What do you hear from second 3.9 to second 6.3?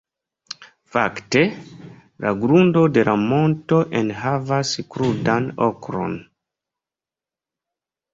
enhavas krudan okron.